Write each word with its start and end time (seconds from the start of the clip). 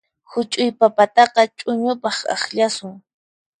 Huch'uy 0.31 0.69
papataqa 0.79 1.41
ch'uñupaq 1.57 2.17
akllanchis. 2.33 2.95